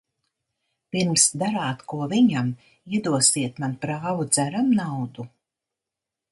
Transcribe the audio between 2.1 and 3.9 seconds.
viņam, iedosiet man